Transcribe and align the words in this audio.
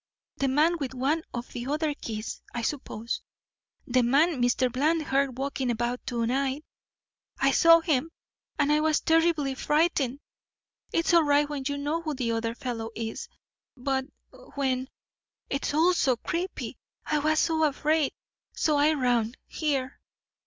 The 0.37 0.47
man 0.47 0.79
with 0.79 0.95
one 0.95 1.21
of 1.31 1.53
the 1.53 1.67
other 1.67 1.93
keys, 1.93 2.41
I 2.55 2.63
suppose. 2.63 3.21
The 3.85 4.01
man 4.01 4.41
Mr. 4.41 4.71
Bland 4.73 5.03
heard 5.03 5.37
walking 5.37 5.69
about 5.69 6.03
to 6.07 6.25
night. 6.25 6.65
I 7.37 7.51
saw 7.51 7.81
him 7.81 8.09
and 8.57 8.71
I 8.71 8.79
was 8.79 8.99
terribly 9.01 9.53
frightened. 9.53 10.19
It's 10.91 11.13
all 11.13 11.21
right 11.21 11.47
when 11.47 11.65
you 11.67 11.77
know 11.77 12.01
who 12.01 12.15
the 12.15 12.31
other 12.31 12.55
fellow 12.55 12.89
is, 12.95 13.27
but 13.77 14.05
when 14.55 14.87
it's 15.51 15.71
all 15.71 15.93
so 15.93 16.15
creepy 16.17 16.79
I 17.05 17.19
was 17.19 17.47
afraid. 17.47 18.11
So 18.55 18.77
I 18.77 18.93
ran 18.93 19.35
here." 19.45 19.99